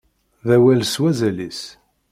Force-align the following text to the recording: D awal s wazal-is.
D 0.47 0.49
awal 0.55 0.81
s 0.85 0.95
wazal-is. 1.01 1.61